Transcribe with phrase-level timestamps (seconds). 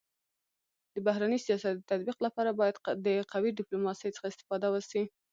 [0.93, 5.03] د بهرني سیاست د تطبيق لپاره باید د قوي ډيپلوماسی څخه استفاده وسي.